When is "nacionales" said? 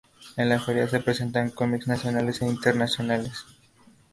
1.87-2.41